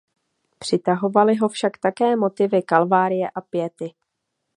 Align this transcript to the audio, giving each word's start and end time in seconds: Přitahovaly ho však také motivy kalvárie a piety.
Přitahovaly 0.59 1.35
ho 1.37 1.49
však 1.49 1.77
také 1.77 2.15
motivy 2.15 2.61
kalvárie 2.63 3.29
a 3.29 3.41
piety. 3.41 3.93